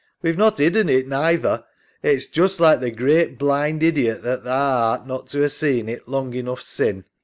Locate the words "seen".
5.49-5.87